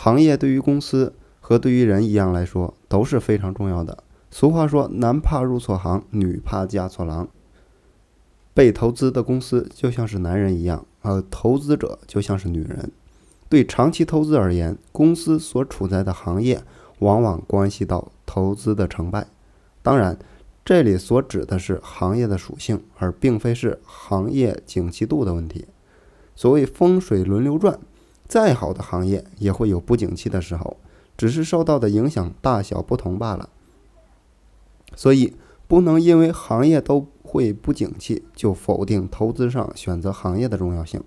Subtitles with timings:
[0.00, 4.04] 行业对于公司和对于人一样来说都是非常重要的。
[4.30, 7.26] 俗话说：“男怕入错行，女怕嫁错郎。”
[8.54, 12.92] 被投资的公司就像是男人一样，而投资者就像是女人。
[13.48, 16.62] 对长期投资而言，公司所处在的行业
[17.00, 19.26] 往往关系到投资的成败。
[19.82, 20.16] 当然，
[20.64, 25.66] 这里所指的是行业的属性，而并非是行业景气度的问题。
[26.36, 27.76] 所谓风水轮流转，
[28.28, 30.76] 再好的行业也会有不景气的时候，
[31.16, 33.48] 只是受到的影响大小不同罢了。
[34.94, 35.34] 所以，
[35.66, 41.02] 不能因为行业都会不景气，就否定投资上选择行业的重要性。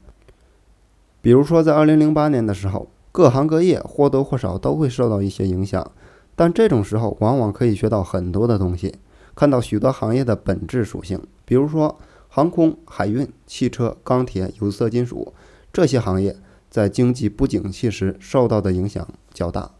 [1.21, 5.91] 比如说，在二零零八年的时候，各行各业或多或少都会受到一些影响，
[6.35, 8.95] 但这种时候往往可以学到很多的东西，
[9.35, 11.21] 看到许多行业的本质属性。
[11.45, 11.97] 比如说，
[12.29, 15.33] 航空、海运、汽车、钢铁、有色金属
[15.73, 16.35] 这些行业，
[16.71, 19.71] 在经济不景气时受到的影响较大，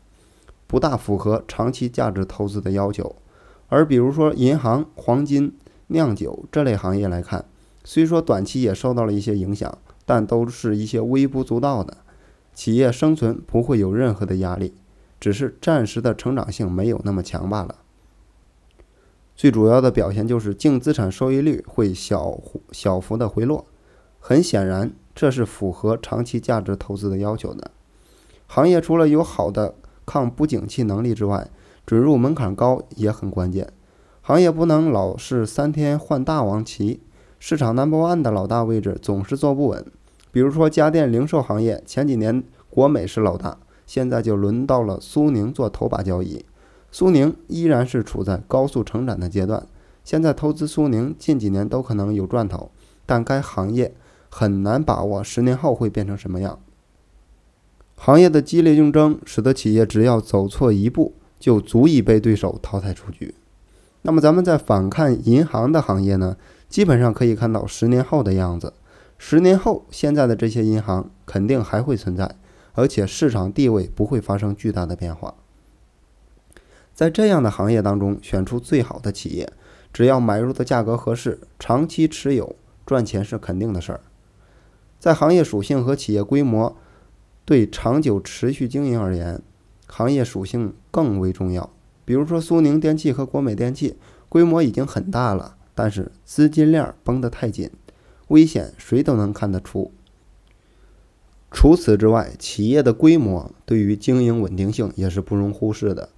[0.68, 3.16] 不大符合长期价值投资的要求。
[3.70, 7.46] 而比如说银行、黄金、酿酒这类行业来看，
[7.84, 9.76] 虽说短期也受到了一些影响。
[10.04, 11.98] 但都是一些微不足道的，
[12.54, 14.74] 企业生存不会有任何的压力，
[15.22, 17.78] 只是暂时的成长性没有那么强罢了。
[19.38, 22.42] 最主要的表现就是净资产收益率会小
[22.74, 23.68] 小幅的回落，
[24.20, 27.70] 很显然这是符合长期价值投资的要求的。
[28.48, 31.48] 行业除了有好的抗不景气能力之外，
[31.86, 33.72] 准入门槛高也很关键。
[34.22, 37.02] 行业不能老是三天换大王旗，
[37.38, 39.86] 市场 number one 的老大位置总是坐不稳。
[40.32, 46.44] 比如说家电零售行业，前几年国美是老大，现在就轮到了苏宁做头把交椅。
[46.92, 49.68] 苏宁依然是处在高速成长的阶段，
[50.04, 52.72] 现在投资苏宁近几年都可能有赚头，
[53.06, 53.94] 但该行业
[54.32, 56.60] 很难把握十年后会变成什么样。
[57.96, 63.36] 行业的激烈竞争使得企业只要走错一步，就足以被对手淘汰出局。
[64.02, 66.36] 那么咱们再反看银行的行业呢？
[66.68, 68.74] 基本上可以看到十年后的样子。
[69.20, 72.34] 十年后，现在的这些银行肯定还会存在，
[72.74, 75.36] 而且市场地位不会发生巨大的变化。
[76.96, 79.52] 在这样的行业当中，选出最好的企业，
[79.94, 82.56] 只要买入的价格合适，长期持有
[82.86, 84.02] 赚钱是肯定的事儿。
[85.02, 86.78] 在行业属性和企业规模
[87.44, 89.42] 对长久持续经营而言，
[89.88, 91.72] 行业属性更为重要。
[92.06, 93.96] 比如说苏宁电器和国美电器，
[94.30, 97.72] 规模已经很大了，但是资金链绷得太紧。
[98.28, 99.92] 危险谁都能看得出。
[101.50, 106.10] 除此之外，企业的规模对于经营稳定性也是不容忽视的。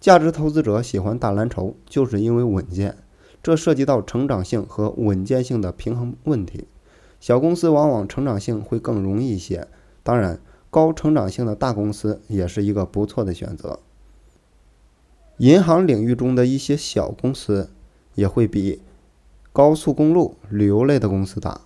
[0.00, 2.96] 价值投资者喜欢大蓝筹，就是因为稳健。
[3.40, 6.66] 这涉及到成长性和稳健性的平衡问题。
[7.22, 9.68] 小公司往往成长性会更容易一些，
[10.02, 10.40] 当然，
[10.70, 13.78] 高成长性的大公司也是一个不错的选择。
[15.36, 17.70] 银行领域中的一些小公司
[18.16, 18.82] 也会比。
[19.52, 21.60] 高速公路、旅游类的公司大，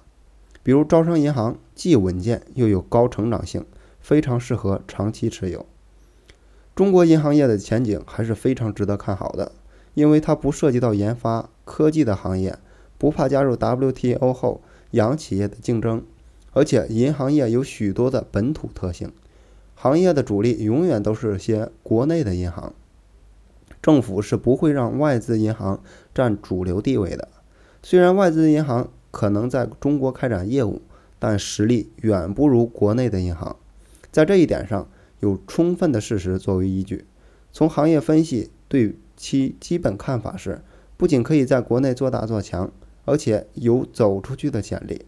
[0.63, 3.65] 比如招商银行，既稳健又有高成长性，
[3.99, 5.65] 非常适合长期持有。
[6.75, 9.53] 中国银行业的前景还是非常值得看好的，
[9.95, 12.59] 因为它不涉及到研发科技的行业，
[12.99, 14.61] 不怕加入 WTO 后
[14.93, 16.05] 洋企业的竞争，
[16.53, 19.13] 而且银行业有许多的本土特性，
[19.75, 22.75] 行业的主力永远都是些国内的银行，
[23.83, 25.83] 政府是不会让外资银行
[26.15, 27.29] 占主流地位的。
[27.83, 30.83] 虽然外资银行可能在中国开展业务，
[31.19, 33.57] 但实力远不如国内的银行。
[34.11, 34.89] 在这一点上，
[35.21, 37.05] 有充分的事实作为依据。
[37.53, 40.63] 从行业分析对其基本看法是：
[40.97, 42.71] 不仅可以在国内做大做强，
[43.07, 45.07] 而且有走出去的潜力。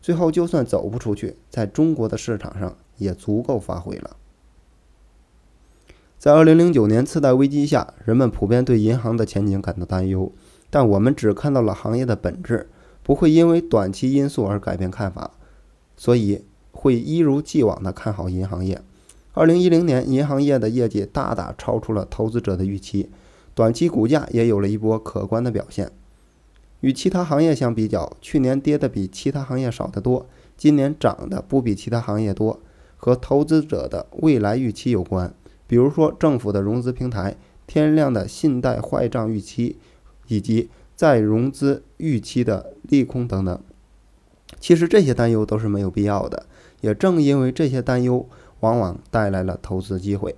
[0.00, 4.16] 最后，就算走不出去，在中国的市场上也足够发挥了。
[6.16, 10.30] 在2009年次贷危机下，人们普遍对银行的前景感到担忧。
[10.70, 12.68] 但我们只看到了行业的本质，
[13.02, 15.30] 不会因为短期因素而改变看法，
[15.96, 18.80] 所以会一如既往的看好银行业。
[19.32, 23.08] 二零一零年，银行业的业绩大大超出了投资者的预期，
[23.54, 25.90] 短期股价也有了一波可观的表现。
[26.80, 30.26] 与其他行业相比较，去年跌的比其他行业少得多，
[30.56, 32.60] 今年涨的不比其他行业多，
[32.96, 35.34] 和投资者的未来预期有关。
[35.66, 37.36] 比如说，政府的融资平台、
[37.66, 39.76] 天量的信贷坏账预期。
[40.30, 43.60] 以及再融资预期的利空等等，
[44.60, 46.44] 其实这些担忧都是没有必要的。
[46.82, 48.28] 也正因为这些担忧，
[48.60, 50.36] 往往带来了投资机会。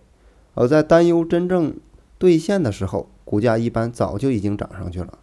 [0.54, 1.75] 而在担忧真正
[2.19, 5.19] 兑现的时候，股价一般早就已经涨上去了。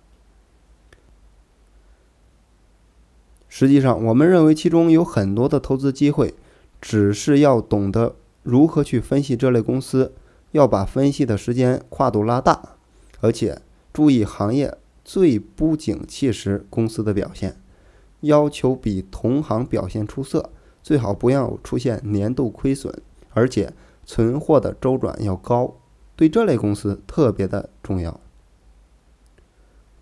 [3.59, 6.35] 实际上，我们认为其中有很多的投资机会，
[6.79, 8.13] 只是要懂得
[8.43, 10.13] 如何去分析这类公司，
[10.51, 12.75] 要把分析的时间跨度拉大，
[13.19, 13.59] 而且
[13.91, 17.59] 注意行业最不景气时公司的表现，
[18.19, 20.51] 要求比同行表现出色，
[20.83, 22.93] 最好不要出现年度亏损，
[23.31, 23.73] 而且
[24.05, 25.73] 存货的周转要高，
[26.15, 28.19] 对这类公司特别的重要。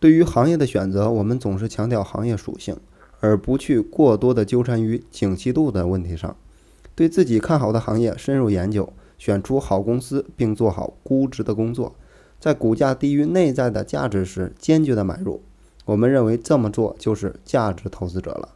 [0.01, 2.75] 对于行业的选择，我们总是强调行业属性，
[3.25, 6.35] 而不去过多的纠缠于景气度的问题上。
[6.93, 11.95] 对自己看好的行业深入研究，选出好公司，并做好估值的工作，
[12.39, 15.41] 在股价低于内在的价值时坚决的买入。
[15.85, 18.49] 我们认为这么做就是价值投资者了。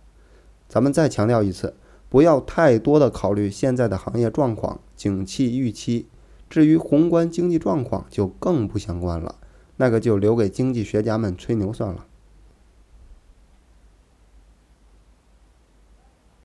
[0.67, 1.73] 咱们再强调一次，
[2.07, 6.05] 不要太多的考虑现在的行业状况、景气预期，
[6.49, 9.35] 至于宏观经济状况就更不相关了，
[9.77, 12.05] 那个就留给经济学家们吹牛算了。